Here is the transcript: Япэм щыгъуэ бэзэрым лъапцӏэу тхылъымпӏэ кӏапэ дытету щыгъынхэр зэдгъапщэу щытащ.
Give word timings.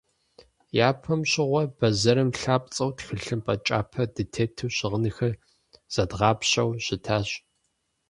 Япэм 0.87 1.21
щыгъуэ 1.29 1.63
бэзэрым 1.77 2.29
лъапцӏэу 2.39 2.91
тхылъымпӏэ 2.97 3.55
кӏапэ 3.65 4.03
дытету 4.15 4.73
щыгъынхэр 4.75 5.33
зэдгъапщэу 5.93 6.69
щытащ. 6.85 7.29